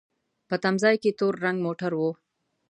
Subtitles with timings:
[0.47, 2.01] په تم ځای کې تور رنګ موټر و.